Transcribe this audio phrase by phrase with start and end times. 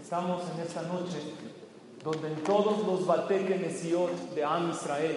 [0.00, 1.18] Estamos en esta noche
[2.04, 3.58] donde en todos los Bateque
[4.34, 5.16] de Am Israel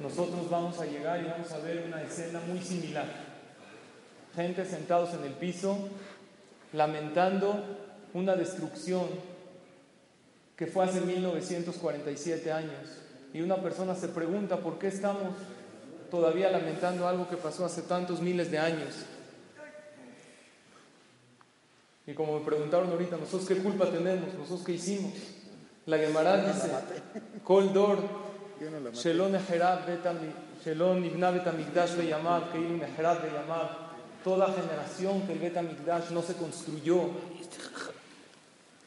[0.00, 3.06] nosotros vamos a llegar y vamos a ver una escena muy similar.
[4.34, 5.76] Gente sentados en el piso
[6.74, 7.64] lamentando
[8.12, 9.06] una destrucción
[10.56, 12.98] que fue hace 1947 años.
[13.32, 15.32] Y una persona se pregunta por qué estamos
[16.10, 19.06] todavía lamentando algo que pasó hace tantos miles de años.
[22.06, 25.12] Y como me preguntaron ahorita, nosotros qué culpa tenemos, nosotros qué hicimos.
[25.86, 26.70] La Gemara dice,
[27.44, 27.98] Kol Dor,
[28.94, 29.34] Shelon
[31.04, 33.68] Ibna Betamigdash Beyamab, Keilu Meherab Beyamab,
[34.22, 37.10] toda generación que el Betamigdash no se construyó,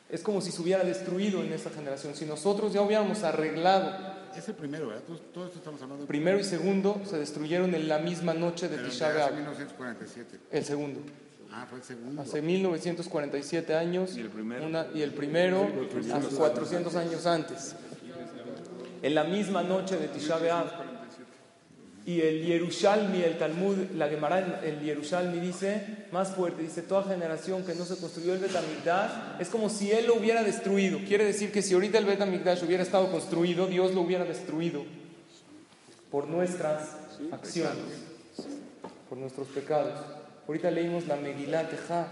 [0.09, 2.15] es como si se hubiera destruido en esa generación.
[2.15, 4.15] Si nosotros ya hubiéramos arreglado.
[4.37, 5.03] Es el primero, ¿verdad?
[5.33, 6.05] Todo esto estamos hablando.
[6.05, 9.33] Primero y segundo se destruyeron en la misma noche de Tisha B'Av.
[9.33, 10.39] 1947.
[10.51, 10.99] El segundo.
[11.57, 12.21] Ah, fue el segundo.
[12.21, 14.17] Hace 1947 años.
[14.17, 14.65] Y el primero.
[14.65, 15.69] Una, y el primero,
[16.13, 17.75] hace 400 años antes.
[19.01, 20.65] En la misma noche de Tisha B'Av.
[22.05, 27.65] Y el Yerushalmi, el Talmud, la Gemara, el Yerushalmi dice, más fuerte, dice, toda generación
[27.65, 30.99] que no se construyó el Betamigdash, es como si él lo hubiera destruido.
[30.99, 34.83] Quiere decir que si ahorita el Betamigdash hubiera estado construido, Dios lo hubiera destruido
[36.11, 36.89] por nuestras
[37.31, 38.03] acciones,
[39.09, 39.99] por nuestros pecados.
[40.47, 42.07] Ahorita leímos la Megillah Teja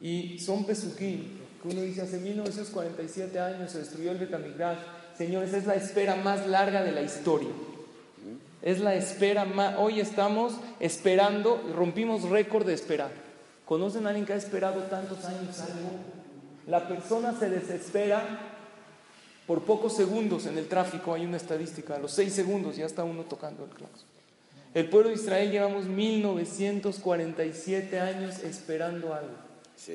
[0.00, 4.78] y son pesuquín, que uno dice, hace 1947 años se destruyó el Betamigdash.
[5.16, 7.48] Señores, es la espera más larga de la historia.
[8.62, 9.76] Es la espera más.
[9.78, 13.10] Hoy estamos esperando, rompimos récord de esperar.
[13.64, 15.90] ¿Conocen a alguien que ha esperado tantos años algo?
[16.66, 18.22] La persona se desespera
[19.46, 21.14] por pocos segundos en el tráfico.
[21.14, 24.17] Hay una estadística, a los seis segundos ya está uno tocando el claxon.
[24.74, 29.34] El pueblo de Israel llevamos 1947 años esperando algo.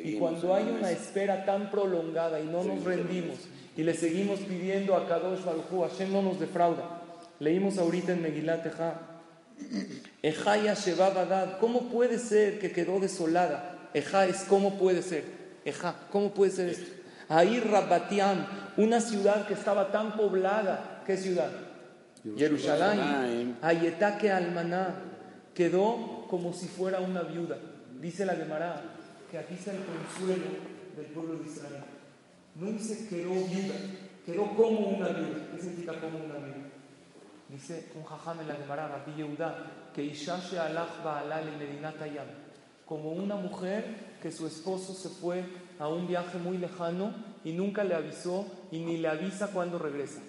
[0.03, 3.37] y cuando hay una espera tan prolongada y no nos rendimos
[3.75, 7.01] y le seguimos pidiendo a Kadosh Baruj Hashem no nos defrauda.
[7.39, 8.99] Leímos ahorita en Megilat Eja.
[10.21, 11.59] Ejaya Shebabadad.
[11.59, 13.89] ¿Cómo puede ser que quedó desolada?
[13.93, 15.23] Eja es cómo puede ser.
[15.65, 16.91] Eja, ¿cómo puede ser esto?
[17.29, 18.45] Ahí Rabatiam,
[18.77, 21.03] una ciudad que estaba tan poblada.
[21.05, 21.51] ¿Qué ciudad?
[22.37, 23.57] Jerusalén.
[23.61, 24.95] Ayetaque Almaná.
[25.53, 27.57] Quedó como si fuera una viuda.
[27.99, 28.81] Dice la Gemara
[29.29, 30.45] que aquí está el consuelo
[30.95, 31.83] del pueblo de Israel.
[32.55, 33.75] No dice quedó viuda,
[34.25, 35.47] quedó como una viuda.
[35.51, 36.69] ¿Qué significa como una viuda?
[37.49, 41.47] Dice un jajam en la Gemara, Rabbi Yehuda, que Ishashe alach ba'alal
[42.01, 42.27] ayam.
[42.85, 45.43] Como una mujer que su esposo se fue
[45.79, 47.13] a un viaje muy lejano
[47.43, 50.21] y nunca le avisó y ni le avisa cuando regresa.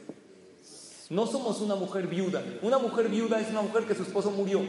[1.11, 2.43] No somos una mujer viuda.
[2.63, 4.61] Una mujer viuda es una mujer que su esposo murió.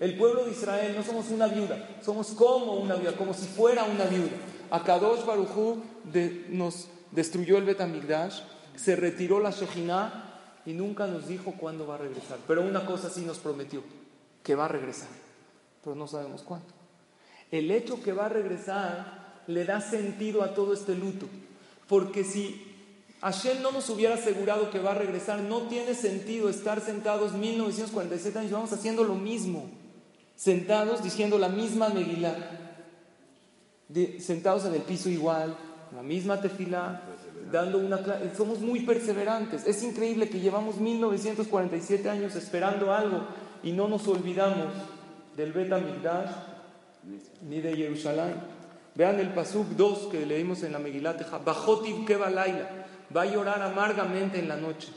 [0.00, 3.82] El pueblo de Israel no somos una viuda, somos como una viuda, como si fuera
[3.82, 4.30] una viuda.
[4.70, 8.40] Akadosh Baruchu de, nos destruyó el Betamigdash,
[8.76, 12.38] se retiró la Shejinah y nunca nos dijo cuándo va a regresar.
[12.46, 13.82] Pero una cosa sí nos prometió,
[14.44, 15.08] que va a regresar,
[15.82, 16.66] pero no sabemos cuándo.
[17.50, 21.26] El hecho que va a regresar le da sentido a todo este luto,
[21.88, 22.67] porque si
[23.20, 28.38] Hashem no nos hubiera asegurado que va a regresar, no tiene sentido estar sentados 1947
[28.38, 29.68] años, vamos haciendo lo mismo,
[30.36, 32.36] sentados diciendo la misma Megilá,
[34.20, 35.56] sentados en el piso igual,
[35.96, 37.02] la misma tefila,
[37.50, 37.98] dando una
[38.36, 39.66] somos muy perseverantes.
[39.66, 43.22] Es increíble que llevamos 1947 años esperando algo
[43.64, 44.68] y no nos olvidamos
[45.36, 46.30] del Bet Amigdash
[47.48, 48.34] ni de Jerusalén.
[48.94, 53.62] Vean el Pasuk 2 que leímos en la Megilat Bajotiv Keba Laila va a llorar
[53.62, 54.88] amargamente en la noche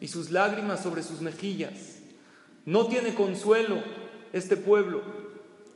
[0.00, 1.98] y sus lágrimas sobre sus mejillas.
[2.64, 3.76] No tiene consuelo
[4.32, 5.02] este pueblo.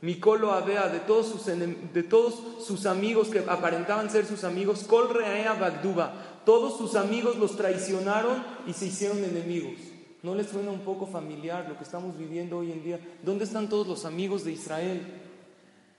[0.03, 5.12] Mikolo Abea, de todos, sus de todos sus amigos que aparentaban ser sus amigos, Kol
[5.12, 6.14] Rea Bagduba,
[6.47, 9.78] todos sus amigos los traicionaron y se hicieron enemigos.
[10.22, 13.00] ¿No les suena un poco familiar lo que estamos viviendo hoy en día?
[13.22, 15.02] ¿Dónde están todos los amigos de Israel?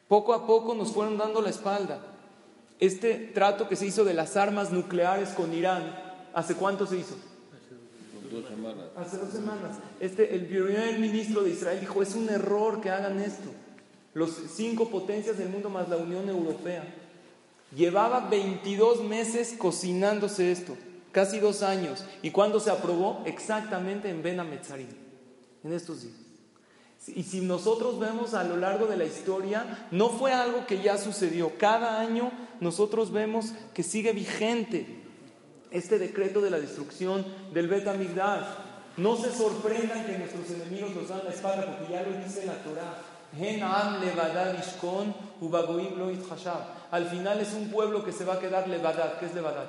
[0.07, 2.01] Poco a poco nos fueron dando la espalda.
[2.81, 5.95] Este trato que se hizo de las armas nucleares con Irán,
[6.33, 7.15] ¿hace cuánto se hizo?
[8.29, 8.85] Dos semanas.
[8.97, 9.77] Hace dos semanas.
[10.01, 13.49] Este, el primer ministro de Israel dijo, es un error que hagan esto
[14.13, 16.83] los cinco potencias del mundo más la Unión Europea.
[17.75, 20.75] Llevaba 22 meses cocinándose esto,
[21.11, 22.03] casi dos años.
[22.21, 23.23] ¿Y cuándo se aprobó?
[23.25, 26.30] Exactamente en Ben en estos días.
[27.07, 30.97] Y si nosotros vemos a lo largo de la historia, no fue algo que ya
[30.97, 31.57] sucedió.
[31.57, 35.01] Cada año nosotros vemos que sigue vigente
[35.71, 37.87] este decreto de la destrucción del Bet
[38.97, 42.61] No se sorprendan que nuestros enemigos nos dan la espada, porque ya lo dice la
[42.63, 42.97] Torah.
[46.91, 49.17] Al final es un pueblo que se va a quedar levadad.
[49.19, 49.65] ¿Qué es levadad?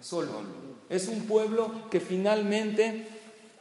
[0.00, 0.42] Solo.
[0.88, 3.08] Es un pueblo que finalmente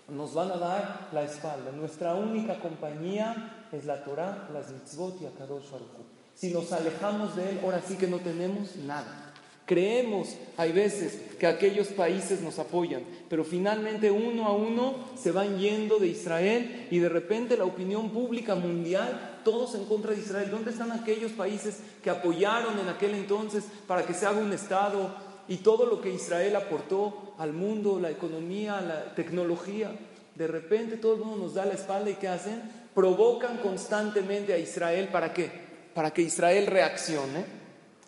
[0.09, 1.71] nos van a dar la espalda.
[1.71, 5.87] Nuestra única compañía es la Torah, las mitzvot y Akadosh Baruj.
[6.33, 9.33] Si nos alejamos de él, ahora sí que no tenemos nada.
[9.65, 15.59] Creemos, hay veces, que aquellos países nos apoyan, pero finalmente uno a uno se van
[15.59, 20.49] yendo de Israel y de repente la opinión pública mundial, todos en contra de Israel.
[20.49, 25.13] ¿Dónde están aquellos países que apoyaron en aquel entonces para que se haga un Estado
[25.47, 29.91] y todo lo que Israel aportó al mundo, la economía, la tecnología?
[30.35, 32.61] De repente todo el mundo nos da la espalda y ¿qué hacen?
[32.93, 35.49] Provocan constantemente a Israel para qué?
[35.93, 37.45] Para que Israel reaccione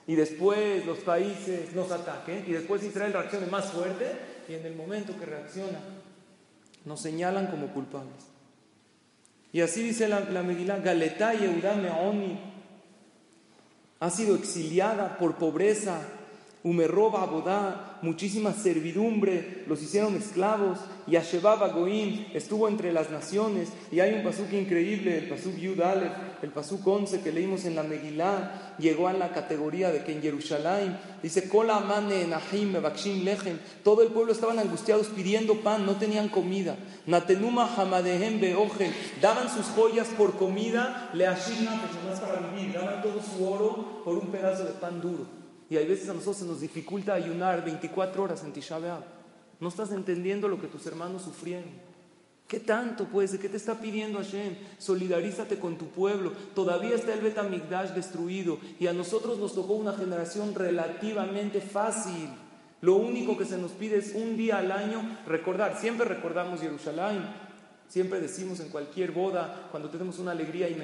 [0.08, 4.06] y después los países nos ataquen y después Israel reaccione más fuerte
[4.48, 5.80] y en el momento que reacciona
[6.86, 8.26] nos señalan como culpables.
[9.52, 12.40] Y así dice la, la Megilá, Galetá Meoni
[14.00, 16.02] ha sido exiliada por pobreza,
[16.62, 24.02] Umerroba Abodá, muchísima servidumbre, los hicieron esclavos, y Ashebaba Goim estuvo entre las naciones, y
[24.02, 26.12] hay un pasuk increíble, el pasuk Yud Aleph,
[26.42, 30.22] el pasuk 11 que leímos en la Megilá, llegó a la categoría de que en
[30.22, 32.74] Jerusalén dice, Kola Mane Nahim
[33.24, 39.50] Lechem, todo el pueblo estaban angustiados pidiendo pan, no tenían comida, Natenuma Hamadehem Beochel, daban
[39.50, 44.72] sus joyas por comida, le para vivir, daban todo su oro por un pedazo de
[44.72, 45.39] pan duro.
[45.69, 49.04] Y hay veces a nosotros se nos dificulta ayunar 24 horas en Tisha B'Av.
[49.60, 51.89] No estás entendiendo lo que tus hermanos sufrieron.
[52.48, 53.39] ¿Qué tanto puede ser?
[53.39, 54.56] ¿Qué te está pidiendo Hashem?
[54.80, 56.31] Solidarízate con tu pueblo.
[56.56, 62.30] Todavía está el Betamigdash destruido y a nosotros nos tocó una generación relativamente fácil.
[62.81, 65.77] Lo único que se nos pide es un día al año recordar.
[65.77, 67.24] Siempre recordamos Jerusalén,
[67.90, 70.76] Siempre decimos en cualquier boda, cuando tenemos una alegría, y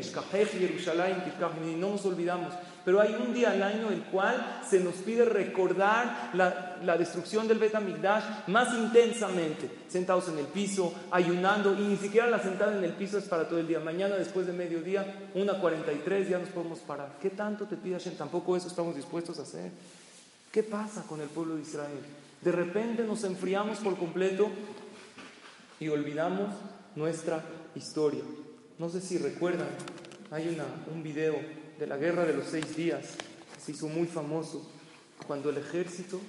[1.76, 2.52] no nos olvidamos.
[2.84, 7.60] Pero hay un día al año el cual se nos pide recordar la, destrucción del
[7.60, 7.76] Bet
[8.48, 13.20] más intensamente, sentados en el piso, ayunando, y ni siquiera la sentada en el piso
[13.20, 13.80] es para todo el día.
[13.80, 17.18] Mañana, después de mediodía, una 43, ya nos podemos parar.
[17.22, 18.16] ¿Qué tanto te pide Hashem?
[18.16, 19.70] Tampoco eso estamos dispuestos a hacer.
[20.52, 22.00] ¿Qué pasa con el pueblo de Israel?
[22.42, 24.50] De repente nos enfriamos por completo
[25.80, 26.50] y olvidamos
[26.96, 27.44] nuestra
[27.76, 28.24] historia.
[28.78, 29.68] No sé si recuerdan,
[30.32, 31.36] hay una, un video
[31.80, 33.16] de la guerra de los seis días
[33.66, 34.62] se hizo muy famoso
[35.26, 36.20] cuando el ejército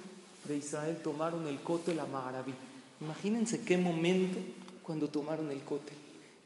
[0.45, 1.59] de Israel tomaron el
[1.95, 2.53] la Maharabi.
[2.99, 4.39] Imagínense qué momento
[4.81, 5.93] cuando tomaron el cote.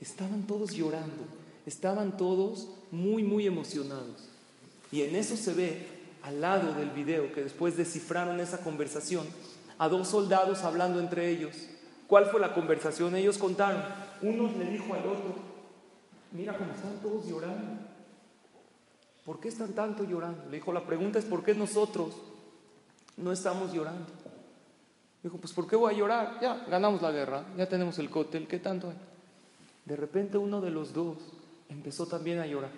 [0.01, 1.23] Estaban todos llorando,
[1.65, 4.27] estaban todos muy, muy emocionados.
[4.91, 5.87] Y en eso se ve,
[6.23, 9.25] al lado del video, que después descifraron esa conversación,
[9.77, 11.55] a dos soldados hablando entre ellos.
[12.07, 13.15] ¿Cuál fue la conversación?
[13.15, 13.81] Ellos contaron,
[14.21, 15.35] uno le dijo al otro,
[16.31, 17.81] mira cómo están todos llorando.
[19.25, 20.45] ¿Por qué están tanto llorando?
[20.45, 22.15] Le dijo, la pregunta es, ¿por qué nosotros
[23.17, 24.07] no estamos llorando?
[25.23, 26.39] Dijo, pues ¿por qué voy a llorar?
[26.41, 28.95] Ya, ganamos la guerra, ya tenemos el cóctel, ¿qué tanto hay?
[29.85, 31.17] De repente uno de los dos
[31.69, 32.71] empezó también a llorar.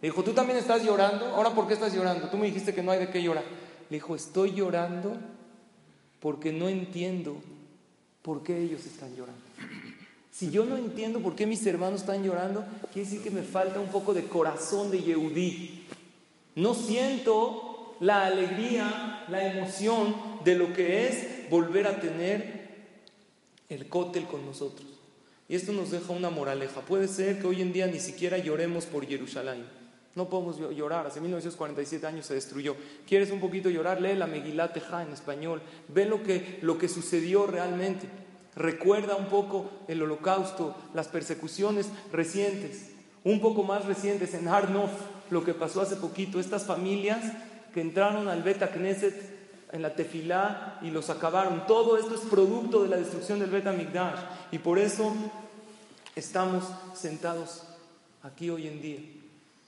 [0.00, 1.26] Le dijo, ¿tú también estás llorando?
[1.26, 2.28] ¿Ahora por qué estás llorando?
[2.28, 3.44] Tú me dijiste que no hay de qué llorar.
[3.88, 5.16] Le dijo, estoy llorando
[6.20, 7.36] porque no entiendo
[8.22, 9.40] por qué ellos están llorando.
[10.32, 13.78] Si yo no entiendo por qué mis hermanos están llorando, quiere decir que me falta
[13.78, 15.84] un poco de corazón de Yehudí.
[16.54, 22.62] No siento la alegría, la emoción de lo que es volver a tener
[23.68, 24.88] el cótel con nosotros.
[25.50, 26.80] Y esto nos deja una moraleja.
[26.80, 29.66] Puede ser que hoy en día ni siquiera lloremos por Jerusalén.
[30.14, 31.06] No podemos llorar.
[31.06, 32.74] Hace 1947 años se destruyó.
[33.06, 34.00] ¿Quieres un poquito llorar?
[34.00, 35.60] Lee la Megilá Teja en español.
[35.88, 38.08] Ve lo que, lo que sucedió realmente.
[38.54, 42.90] Recuerda un poco el holocausto, las persecuciones recientes,
[43.24, 44.90] un poco más recientes en Harnof,
[45.30, 47.20] lo que pasó hace poquito, estas familias
[47.72, 49.14] que entraron al Beta Knesset
[49.72, 51.66] en la tefilá y los acabaron.
[51.66, 55.14] Todo esto es producto de la destrucción del Beta Migdash y por eso
[56.14, 57.62] estamos sentados
[58.22, 59.00] aquí hoy en día.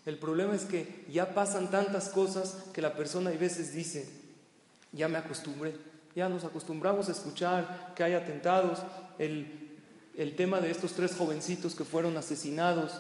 [0.05, 4.07] El problema es que ya pasan tantas cosas que la persona a veces dice,
[4.93, 5.94] ya me acostumbré.
[6.15, 8.81] Ya nos acostumbramos a escuchar que hay atentados.
[9.19, 9.79] El,
[10.17, 12.93] el tema de estos tres jovencitos que fueron asesinados,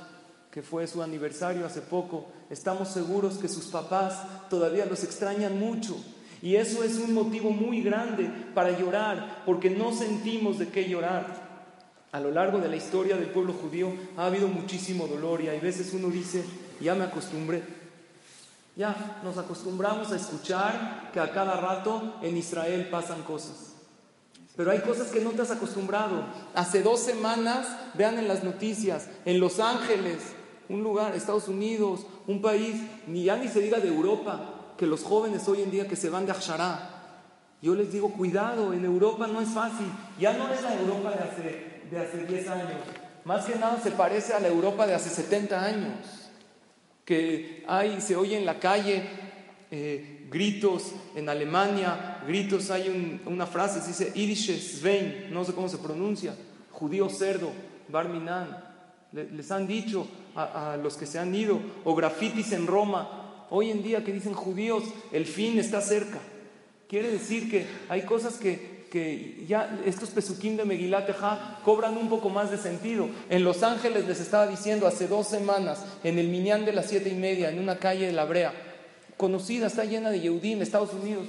[0.50, 5.96] que fue su aniversario hace poco, estamos seguros que sus papás todavía los extrañan mucho.
[6.42, 11.44] Y eso es un motivo muy grande para llorar, porque no sentimos de qué llorar.
[12.12, 15.58] A lo largo de la historia del pueblo judío ha habido muchísimo dolor y hay
[15.58, 16.44] veces uno dice,
[16.80, 17.62] ya me acostumbré.
[18.76, 23.74] Ya nos acostumbramos a escuchar que a cada rato en Israel pasan cosas.
[24.56, 26.24] Pero hay cosas que no te has acostumbrado.
[26.54, 30.18] Hace dos semanas, vean en las noticias, en Los Ángeles,
[30.68, 35.02] un lugar, Estados Unidos, un país, ni ya ni se diga de Europa, que los
[35.02, 36.90] jóvenes hoy en día que se van de Akshara,
[37.62, 39.86] yo les digo, cuidado, en Europa no es fácil,
[40.18, 42.72] ya no es la Europa de hace, de hace 10 años,
[43.24, 46.23] más que nada se parece a la Europa de hace 70 años,
[47.04, 49.02] que hay, se oye en la calle
[49.70, 55.68] eh, gritos en Alemania, gritos, hay una frase, se dice Idische Svein, no sé cómo
[55.68, 56.34] se pronuncia,
[56.70, 57.52] judío cerdo,
[57.88, 58.64] Barminan,
[59.12, 63.82] les han dicho a, los que se han ido, o grafitis en Roma, hoy en
[63.82, 66.18] día que dicen judíos, el fin está cerca.
[66.88, 71.10] Quiere decir que hay cosas que, que ya estos pesuquín de Megilat
[71.64, 73.08] cobran un poco más de sentido.
[73.28, 77.08] En Los Ángeles les estaba diciendo hace dos semanas, en el Minyan de las siete
[77.08, 78.52] y media, en una calle de La Brea,
[79.16, 81.26] conocida, está llena de Yehudim, Estados Unidos,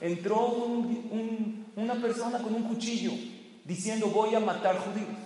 [0.00, 0.46] entró
[1.74, 3.10] una persona con un cuchillo
[3.64, 5.18] diciendo voy a matar judíos,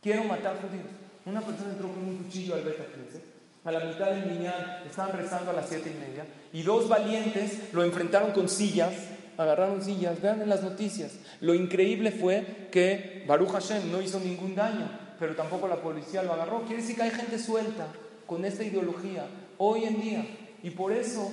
[0.00, 0.86] quiero matar judíos.
[1.26, 2.84] Una persona entró con un cuchillo al Beta
[3.62, 7.74] a la mitad del Minyan, estaban rezando a las siete y media, y dos valientes
[7.74, 8.92] lo enfrentaron con sillas,
[9.36, 11.12] agarraron sillas, vean en las noticias.
[11.40, 14.88] Lo increíble fue que Baruch Hashem no hizo ningún daño,
[15.18, 16.62] pero tampoco la policía lo agarró.
[16.62, 17.86] Quiere decir que hay gente suelta
[18.26, 19.26] con esta ideología
[19.58, 20.26] hoy en día.
[20.62, 21.30] Y por eso,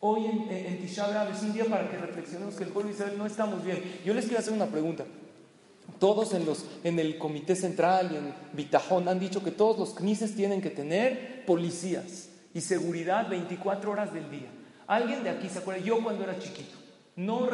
[0.00, 3.18] hoy en, en Tisha es un día para que reflexionemos que el pueblo de Israel
[3.18, 3.82] no estamos bien.
[4.04, 5.04] Yo les quiero hacer una pregunta.
[5.98, 9.94] Todos en, los, en el Comité Central y en Bitajón han dicho que todos los
[9.94, 14.48] CNICES tienen que tener policías y seguridad 24 horas del día.
[14.86, 15.82] ¿Alguien de aquí se acuerda?
[15.82, 16.76] Yo cuando era chiquito.
[17.18, 17.48] No,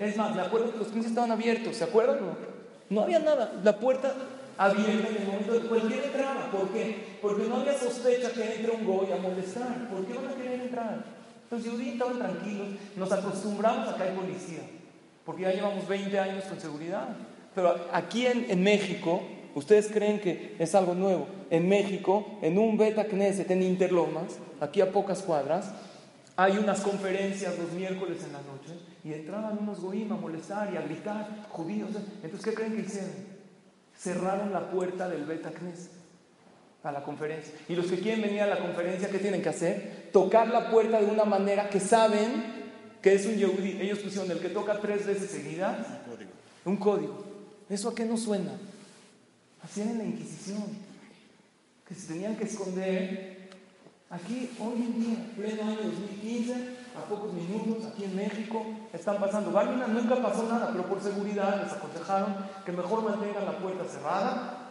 [0.00, 2.20] es más, me acuerdo que los CNICES estaban abiertos, ¿se acuerdan?
[2.88, 3.52] No, había nada.
[3.62, 4.14] La puerta
[4.56, 6.50] abierta en el momento de cualquier entrada.
[6.50, 7.18] ¿Por qué?
[7.20, 9.90] Porque no había sospecha que entre un goy a molestar.
[9.90, 11.04] ¿Por qué van a querer entrar?
[11.42, 12.68] Entonces yo estaban tranquilos.
[12.96, 14.60] Nos acostumbramos a que hay policía.
[15.26, 17.08] Porque ya llevamos 20 años con seguridad.
[17.54, 19.22] Pero aquí en, México,
[19.54, 21.26] ustedes creen que es algo nuevo.
[21.50, 25.72] En México, en un Beta Knesset en Interlomas, aquí a pocas cuadras,
[26.36, 28.74] hay unas conferencias los miércoles en la noche
[29.04, 31.90] y entraban unos goim a molestar y a gritar, judíos.
[32.22, 33.34] Entonces, ¿qué creen que hicieron?
[33.96, 35.92] Cerraron la puerta del Beta Knesset
[36.82, 37.54] a la conferencia.
[37.68, 40.10] Y los que quieren venir a la conferencia, ¿qué tienen que hacer?
[40.12, 42.54] Tocar la puerta de una manera que saben
[43.00, 43.80] que es un yehudi.
[43.80, 46.30] Ellos pusieron el que toca tres veces seguidas, un código.
[46.64, 47.24] Un código.
[47.70, 48.52] ¿Eso a qué nos suena?
[49.62, 50.62] Hacían en la Inquisición,
[51.88, 53.33] que se tenían que esconder.
[54.14, 56.54] Aquí, hoy en día, pleno año 2015,
[56.96, 59.50] a pocos minutos, aquí en México, están pasando.
[59.50, 64.70] Bálvina nunca pasó nada, pero por seguridad les aconsejaron que mejor mantengan la puerta cerrada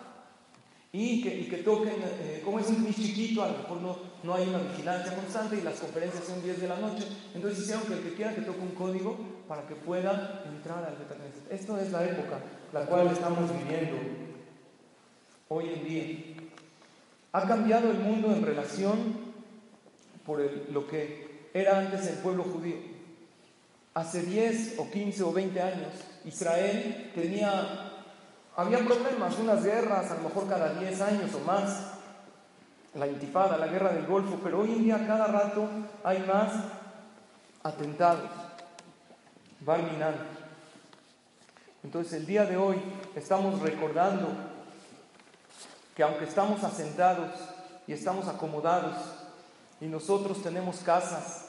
[0.93, 4.59] y que, toquen, eh, como es un chiquito, a lo mejor no, no hay una
[4.59, 7.05] vigilancia constante y las conferencias son 10 de la noche.
[7.35, 9.17] Entonces hicieron que el que quiera que toque un código
[9.50, 11.51] para que pueda entrar al Betacneset.
[11.51, 12.39] Esto es la época
[12.71, 13.97] la cual estamos viviendo
[15.50, 16.35] hoy en día.
[17.33, 19.23] Ha cambiado el mundo en relación
[20.25, 20.39] por
[20.72, 22.77] lo que era antes el pueblo judío.
[23.94, 25.94] Hace 10 o 15 o 20 años
[26.25, 27.92] Israel tenía,
[28.56, 31.92] había problemas, unas guerras, a lo mejor cada 10 años o más,
[32.96, 35.68] la intifada, la guerra del Golfo, pero hoy en día cada rato
[36.03, 36.53] hay más
[37.62, 38.30] atentados.
[39.60, 40.15] Barminan.
[41.84, 42.77] Entonces el día de hoy
[43.15, 44.27] estamos recordando
[45.96, 47.32] que aunque estamos asentados
[47.88, 48.96] y estamos acomodados
[49.82, 51.46] y nosotros tenemos casas,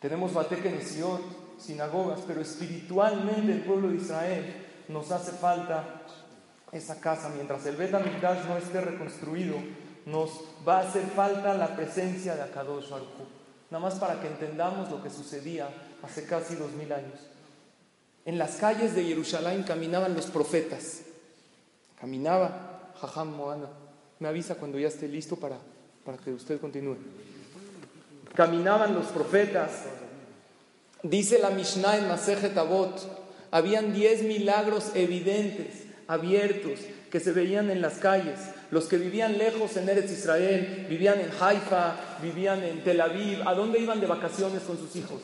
[0.00, 6.02] tenemos Batekenesiot, sinagogas, pero espiritualmente el pueblo de Israel nos hace falta
[6.72, 7.30] esa casa.
[7.30, 9.56] Mientras el Bet no esté reconstruido,
[10.06, 13.08] nos va a hacer falta la presencia de Akadosh Baruj
[13.70, 15.68] Nada más para que entendamos lo que sucedía
[16.02, 17.18] hace casi dos mil años.
[18.24, 21.00] En las calles de Jerusalén caminaban los profetas.
[21.98, 23.68] Caminaba Jajam Moana.
[24.18, 25.58] Me avisa cuando ya esté listo para,
[26.04, 26.96] para que usted continúe.
[28.34, 29.84] Caminaban los profetas.
[31.02, 36.80] Dice la Mishnah en Masejet Avot, habían diez milagros evidentes, abiertos,
[37.10, 38.40] que se veían en las calles.
[38.70, 43.54] Los que vivían lejos en Eretz Israel, vivían en Haifa, vivían en Tel Aviv, ¿a
[43.54, 45.20] dónde iban de vacaciones con sus hijos?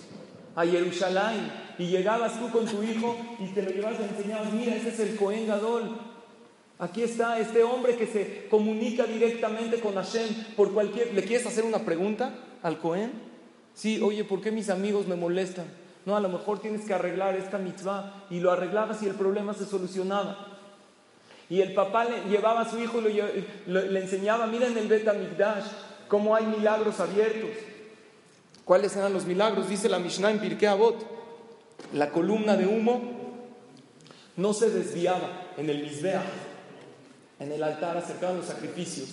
[0.55, 4.77] A Jerusalén y llegabas tú con tu hijo y te lo llevas y enseñabas, mira,
[4.77, 5.99] ese es el Cohen Gadol.
[6.81, 11.15] Aquí está este hombre que se comunica directamente con Hashem por cualquier...
[11.15, 13.13] ¿Le quieres hacer una pregunta al Cohen?
[13.75, 15.67] Sí, oye, ¿por qué mis amigos me molestan?
[16.07, 18.27] No, a lo mejor tienes que arreglar esta mitzvah.
[18.31, 20.59] Y lo arreglabas y el problema se solucionaba.
[21.49, 23.21] Y el papá le llevaba a su hijo y
[23.67, 25.67] le enseñaba, mira en el Bet Mikdash,
[26.09, 27.51] cómo hay milagros abiertos.
[28.65, 29.69] ¿Cuáles eran los milagros?
[29.69, 31.21] Dice la Mishnah en Pirkei Avot
[31.93, 33.01] la columna de humo
[34.37, 36.23] no se desviaba en el misbea,
[37.41, 39.09] en el altar acercado a los sacrificios.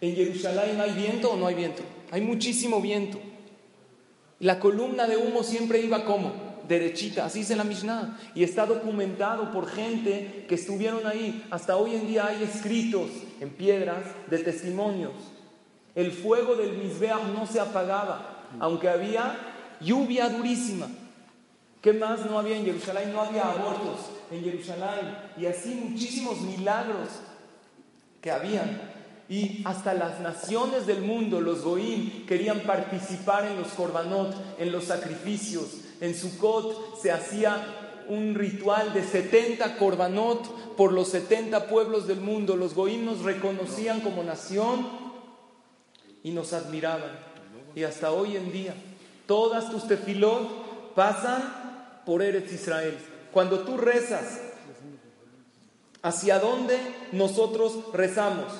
[0.00, 1.82] ¿En Jerusalén hay viento o no hay viento?
[2.10, 3.18] Hay muchísimo viento.
[4.38, 6.32] La columna de humo siempre iba como
[6.68, 11.44] derechita, así dice la Mishnah, y está documentado por gente que estuvieron ahí.
[11.50, 15.12] Hasta hoy en día hay escritos en piedras de testimonios.
[15.94, 19.38] El fuego del Mizbeach no se apagaba, aunque había
[19.80, 20.88] lluvia durísima.
[21.80, 23.12] ¿Qué más no había en Jerusalén?
[23.12, 27.08] No había abortos en Jerusalén y así muchísimos milagros
[28.26, 28.80] que habían.
[29.28, 34.86] Y hasta las naciones del mundo, los Goim, querían participar en los korbanot, en los
[34.86, 35.82] sacrificios.
[36.00, 42.56] En Sukkot se hacía un ritual de 70 korbanot por los 70 pueblos del mundo.
[42.56, 44.88] Los Goim nos reconocían como nación
[46.24, 47.12] y nos admiraban.
[47.76, 48.74] Y hasta hoy en día,
[49.28, 52.98] todas tus tefilot pasan por Eretz Israel.
[53.30, 54.40] Cuando tú rezas,
[56.06, 56.78] ¿hacia dónde
[57.12, 58.52] nosotros rezamos?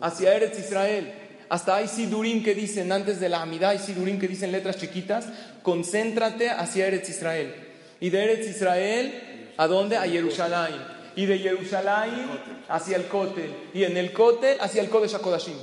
[0.00, 1.14] hacia Eretz Israel.
[1.48, 5.26] Hasta hay sidurim que dicen, antes de la amidad, hay sidurim que dicen letras chiquitas,
[5.62, 7.54] concéntrate hacia Eretz Israel.
[8.00, 9.96] Y de Eretz Israel, ¿a dónde?
[9.96, 10.98] A Jerusalén.
[11.16, 12.28] Y de Jerusalén
[12.68, 13.52] hacia el Kotel.
[13.72, 15.56] Y en el Kotel hacia el Kodesh HaKodashim.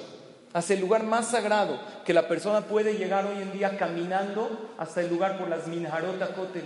[0.54, 5.02] Hacia el lugar más sagrado que la persona puede llegar hoy en día caminando hasta
[5.02, 6.64] el lugar por las Minharot Kotel,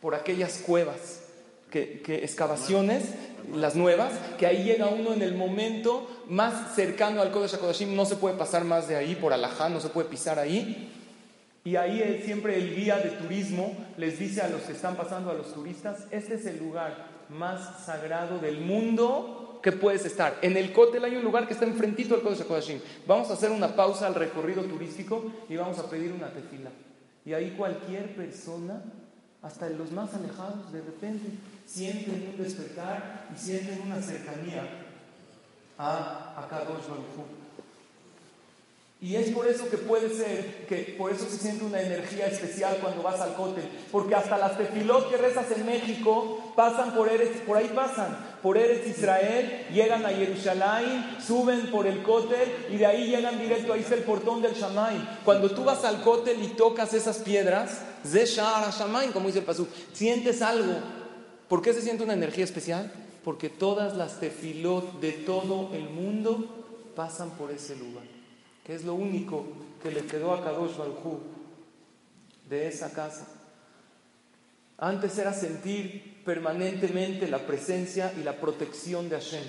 [0.00, 1.22] por aquellas cuevas,
[1.68, 3.02] que, que excavaciones
[3.54, 8.04] las nuevas, que ahí llega uno en el momento más cercano al Kodesh HaKodashim, no
[8.04, 10.90] se puede pasar más de ahí por Alajá, no se puede pisar ahí.
[11.64, 15.34] Y ahí siempre el guía de turismo les dice a los que están pasando, a
[15.34, 20.38] los turistas, este es el lugar más sagrado del mundo que puedes estar.
[20.42, 22.80] En el Kotel hay un lugar que está enfrentito al Kodesh HaKodashim.
[23.06, 26.70] Vamos a hacer una pausa al recorrido turístico y vamos a pedir una tefila.
[27.24, 28.82] Y ahí cualquier persona,
[29.40, 31.28] hasta los más alejados, de repente
[31.72, 34.68] sienten un despertar y sienten una cercanía
[35.78, 37.42] a Akadosh Baruj
[39.02, 42.78] y es por eso que puede ser, que por eso se siente una energía especial
[42.80, 43.68] cuando vas al cótel.
[43.90, 48.56] Porque hasta las tefilot que rezas en México pasan por Eretz, por ahí pasan, por
[48.56, 53.80] Eretz Israel, llegan a Jerusalén, suben por el cótel y de ahí llegan directo, ahí
[53.80, 55.04] está el portón del Shamaim.
[55.24, 59.66] Cuando tú vas al cótel y tocas esas piedras, Zeshar Shamaim, como dice el Pasú,
[59.92, 60.80] sientes algo
[61.52, 62.90] ¿Por qué se siente una energía especial?
[63.22, 68.04] Porque todas las tefilot de todo el mundo pasan por ese lugar,
[68.64, 69.44] que es lo único
[69.82, 71.20] que le quedó a Kadosh Baruj
[72.48, 73.28] de esa casa.
[74.78, 79.44] Antes era sentir permanentemente la presencia y la protección de Hashem.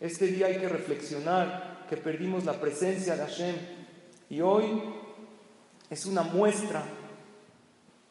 [0.00, 3.56] Este día hay que reflexionar que perdimos la presencia de Hashem
[4.30, 4.84] y hoy
[5.90, 6.82] es una muestra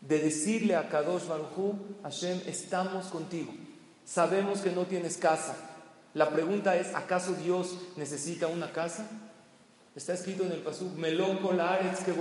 [0.01, 3.53] de decirle a Kadosh Baruj Hashem, estamos contigo.
[4.05, 5.55] Sabemos que no tienes casa.
[6.13, 9.07] La pregunta es, ¿acaso Dios necesita una casa?
[9.95, 12.13] Está escrito en el Pasuk, Melón Kolaretz que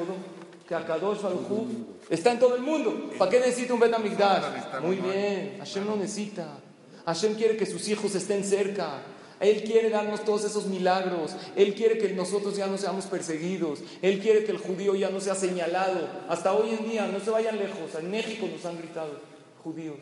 [0.66, 1.68] que Akadosh Baruj
[2.10, 3.10] está en todo el mundo.
[3.18, 4.80] ¿Para qué necesita un Betamigdash?
[4.82, 6.58] Muy bien, Hashem no necesita.
[7.04, 9.02] Hashem quiere que sus hijos estén cerca.
[9.40, 11.36] Él quiere darnos todos esos milagros.
[11.56, 13.80] Él quiere que nosotros ya no seamos perseguidos.
[14.02, 16.08] Él quiere que el judío ya no sea señalado.
[16.28, 17.94] Hasta hoy en día, no se vayan lejos.
[17.98, 19.20] En México nos han gritado
[19.62, 19.98] judíos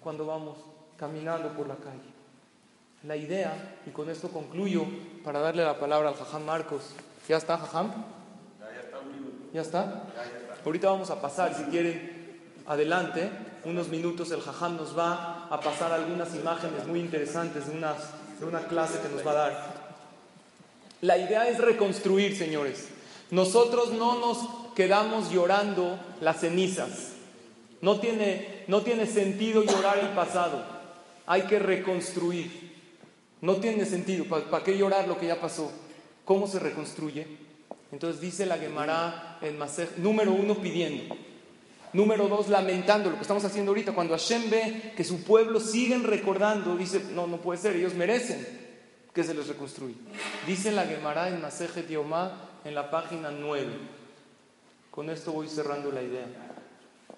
[0.00, 0.58] cuando vamos
[0.96, 2.16] caminando por la calle.
[3.02, 4.84] La idea, y con esto concluyo,
[5.22, 6.90] para darle la palabra al Jajam Marcos.
[7.28, 7.92] ¿Ya está, Jajam?
[9.52, 10.04] Ya, está.
[10.64, 12.15] Ahorita vamos a pasar, si quieren,
[12.66, 13.30] adelante.
[13.64, 17.74] Unos minutos el Jajam nos va a pasar algunas imágenes muy interesantes de
[18.38, 19.86] de una clase que nos va a dar.
[21.00, 22.88] La idea es reconstruir, señores.
[23.30, 27.12] Nosotros no nos quedamos llorando las cenizas.
[27.80, 30.64] No tiene, no tiene sentido llorar el pasado.
[31.26, 32.74] Hay que reconstruir.
[33.40, 34.24] No tiene sentido.
[34.24, 35.70] ¿Para qué llorar lo que ya pasó?
[36.24, 37.26] ¿Cómo se reconstruye?
[37.92, 41.14] Entonces dice la Gemara en Masej, número uno pidiendo.
[41.92, 43.92] Número dos, lamentando lo que estamos haciendo ahorita.
[43.92, 48.46] Cuando Hashem ve que su pueblo siguen recordando, dice, no, no puede ser, ellos merecen
[49.14, 49.96] que se les reconstruya.
[50.46, 52.32] Dice la Gemara en Masejet Yomá
[52.64, 53.66] en la página 9.
[54.90, 56.26] Con esto voy cerrando la idea.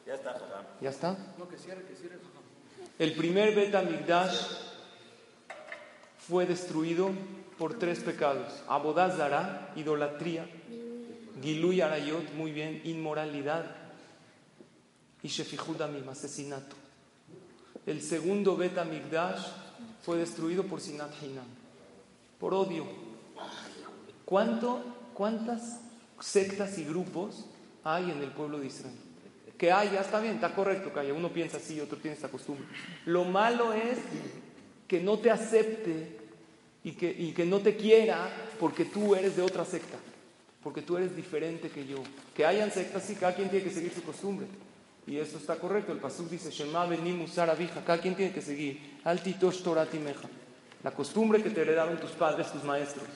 [0.07, 0.37] Ya está,
[0.81, 1.17] ¿Ya está?
[1.39, 2.19] No, que cierre, que cierre,
[2.99, 3.75] El primer Bet
[6.29, 7.11] fue destruido
[7.59, 10.49] por tres pecados: Abodazara, idolatría,
[11.43, 13.88] Giluy Arayot, muy bien, inmoralidad
[15.23, 16.77] y Shefihudamim, asesinato.
[17.87, 18.75] El segundo Bet
[20.03, 21.47] fue destruido por Sinat Hinam,
[22.39, 22.85] por odio.
[24.25, 24.83] ¿Cuánto,
[25.15, 25.81] ¿Cuántas
[26.21, 27.47] sectas y grupos
[27.85, 28.95] hay en el pueblo de Israel?
[29.57, 31.15] Que haya, está bien, está correcto que haya.
[31.15, 32.65] Uno piensa así, otro tiene esta costumbre.
[33.07, 33.99] Lo malo es
[34.87, 36.19] que no te acepte
[36.85, 38.29] y que, y que no te quiera
[38.61, 39.99] porque tú eres de otra secta,
[40.63, 42.03] porque tú eres diferente que yo.
[42.37, 44.47] Que hayan sectas, sí, cada quien tiene que seguir su costumbre.
[45.09, 45.91] Y eso está correcto.
[45.91, 47.81] El Pasuk dice, Shema benim usar abija.
[47.99, 49.01] Quien tiene que seguir.
[49.05, 50.29] Altitosh torati meja.
[50.85, 53.07] La costumbre que te heredaron tus padres, tus maestros.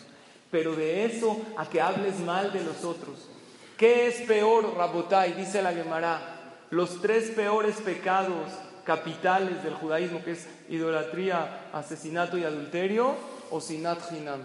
[0.51, 3.29] Pero de eso a que hables mal de los otros.
[3.77, 5.35] ¿Qué es peor, Rabotai?
[5.35, 6.65] Dice la Gemara.
[6.71, 8.51] Los tres peores pecados
[8.85, 13.15] capitales del judaísmo, que es idolatría, asesinato y adulterio,
[13.51, 14.41] o sinat hinam.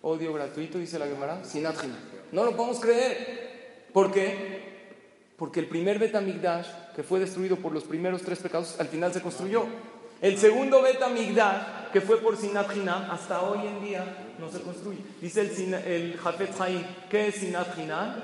[0.00, 1.44] Odio gratuito, dice la Gemara.
[1.44, 1.98] Sinat hinam.
[2.32, 3.88] No lo podemos creer.
[3.92, 4.67] ¿Por qué?
[5.38, 9.22] Porque el primer Betamigdash, que fue destruido por los primeros tres pecados, al final se
[9.22, 9.66] construyó.
[10.20, 14.98] El segundo Betamigdash, que fue por Sinat Hinam, hasta hoy en día no se construye.
[15.20, 18.16] Dice el, Jafet Haim, ¿qué es Sinat Hinam?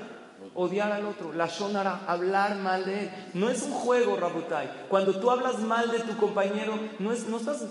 [0.55, 3.11] Odiar al otro, la shonara, hablar mal de él.
[3.33, 4.87] No es un juego, Rabutai.
[4.89, 7.65] Cuando tú hablas mal de tu compañero, no, es, no estás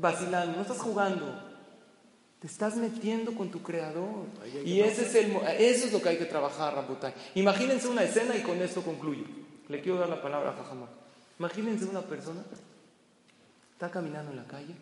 [0.00, 1.47] vacilando, no estás jugando.
[2.40, 4.26] Te estás metiendo con tu creador.
[4.64, 7.12] Y ese es el, eso es lo que hay que trabajar, Rabotai.
[7.34, 9.24] Imagínense una escena y con esto concluyo.
[9.68, 10.88] Le quiero dar la palabra a Jajamá.
[11.38, 12.42] Imagínense una persona,
[13.72, 14.74] está caminando en la calle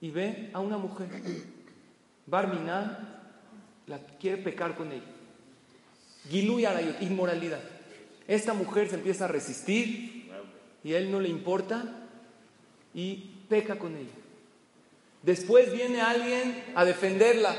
[0.00, 1.08] y ve a una mujer.
[2.26, 3.22] Barminan
[3.86, 5.04] la quiere pecar con ella.
[6.28, 7.60] Giluy la inmoralidad.
[8.26, 10.30] Esta mujer se empieza a resistir
[10.82, 12.06] y a él no le importa
[12.94, 14.12] y peca con ella.
[15.24, 17.56] Después viene alguien a defenderla,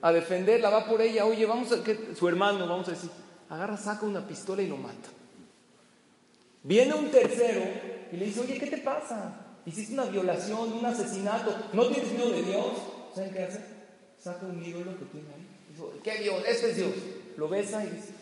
[0.00, 3.10] a defenderla, va por ella, oye, vamos a que su hermano, vamos a decir,
[3.48, 5.08] agarra, saca una pistola y lo mata.
[6.62, 7.62] Viene un tercero
[8.12, 9.46] y le dice, oye, ¿qué te pasa?
[9.66, 12.72] Hiciste una violación, un asesinato, ¿no tienes miedo de Dios?
[13.16, 13.64] ¿Saben qué hace?
[14.20, 15.50] Saca un ídolo que tiene ahí.
[16.04, 16.42] ¿qué Dios?
[16.46, 16.92] Este es Dios.
[17.36, 18.12] Lo besa y dice,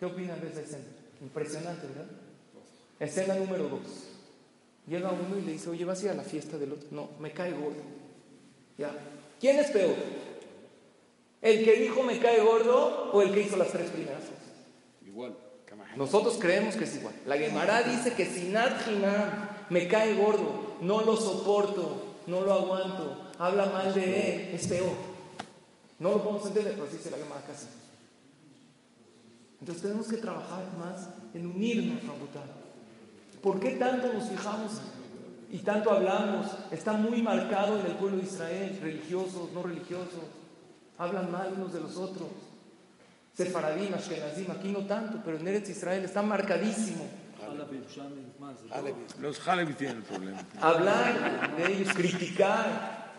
[0.00, 0.84] ¿qué opinas de esa escena?
[1.20, 2.06] Impresionante, ¿verdad?
[2.98, 4.11] Escena número dos.
[4.86, 6.88] Llega uno y le dice, oye, ¿vas a ir a la fiesta del otro?
[6.90, 7.82] No, me cae gordo.
[8.76, 8.90] Ya.
[9.40, 9.94] ¿Quién es peor?
[11.40, 14.52] ¿El que dijo me cae gordo o el que hizo las tres primeras cosas?
[15.06, 15.36] Igual.
[15.96, 17.14] Nosotros creemos que es igual.
[17.26, 18.72] La Gemara dice que si Hinam
[19.68, 24.92] me cae gordo, no lo soporto, no lo aguanto, habla mal de él, es peor.
[25.98, 27.66] No lo podemos entender, pero así dice la Gemara casi.
[29.60, 32.61] Entonces tenemos que trabajar más en unirnos, Rabotar.
[33.42, 34.80] ¿Por qué tanto nos fijamos
[35.50, 36.46] y tanto hablamos?
[36.70, 40.22] Está muy marcado en el pueblo de Israel, religiosos, no religiosos,
[40.96, 42.28] hablan mal unos de los otros.
[43.34, 47.04] Sefaradim, Ashkenazim, aquí no tanto, pero en Eretz Israel está marcadísimo.
[49.20, 50.38] Los Halevi tienen el problema.
[50.60, 53.10] Hablar de ellos, criticar.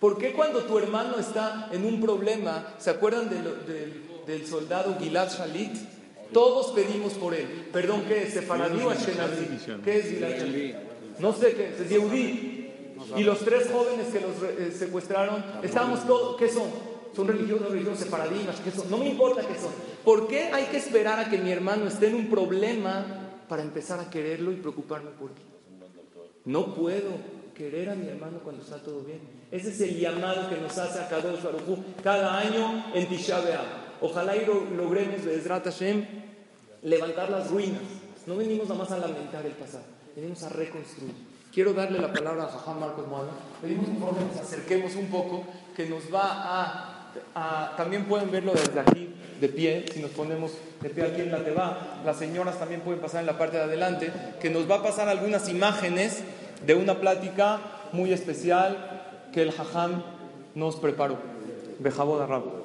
[0.00, 5.76] ¿Por qué cuando tu hermano está en un problema, ¿se acuerdan del soldado Gilad Shalit?
[6.32, 7.68] Todos pedimos por él.
[7.72, 8.34] Perdón, ¿qué es?
[8.34, 8.92] ¿Sefaradí o?
[9.84, 12.62] ¿Qué es No sé qué es, es Yehudí.
[13.16, 16.68] Y los tres jóvenes que los eh, secuestraron, estábamos todos, ¿qué son?
[17.14, 18.90] Son religiosos, religiosos, separadigmas, ¿qué son?
[18.90, 19.70] No me importa qué son.
[20.04, 23.04] ¿Por qué hay que esperar a que mi hermano esté en un problema
[23.48, 25.36] para empezar a quererlo y preocuparme por él?
[26.44, 27.10] No puedo
[27.54, 29.20] querer a mi hermano cuando está todo bien.
[29.50, 33.91] Ese es el llamado que nos hace a Kadosh Baruj cada año en Tisha B'Av.
[34.02, 36.04] Ojalá y logremos, de Hashem,
[36.82, 37.80] levantar las ruinas.
[38.26, 39.84] No venimos nada más a lamentar el pasado,
[40.16, 41.12] venimos a reconstruir.
[41.52, 43.30] Quiero darle la palabra a Jajam Marcos Moana.
[43.60, 45.44] Pedimos un que nos acerquemos un poco,
[45.76, 50.88] que nos va a, También pueden verlo desde aquí, de pie, si nos ponemos de
[50.88, 52.00] pie aquí en la Teba.
[52.04, 55.08] Las señoras también pueden pasar en la parte de adelante, que nos va a pasar
[55.08, 56.22] algunas imágenes
[56.64, 57.60] de una plática
[57.92, 60.02] muy especial que el Jajam
[60.54, 61.18] nos preparó.
[61.80, 62.61] Bejabo de Rabo.